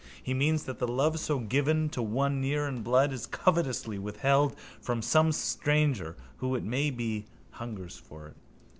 He 0.23 0.33
means 0.33 0.63
that 0.63 0.79
the 0.79 0.87
love 0.87 1.19
so 1.19 1.37
given 1.37 1.87
to 1.89 2.01
one 2.01 2.41
near 2.41 2.67
in 2.67 2.81
blood 2.81 3.13
is 3.13 3.27
covetously 3.27 3.99
withheld 3.99 4.55
from 4.81 5.03
some 5.03 5.31
stranger 5.31 6.17
who, 6.37 6.55
it 6.55 6.63
may 6.63 6.89
be, 6.89 7.27
hungers 7.51 7.99
for 7.99 8.25
it. 8.29 8.35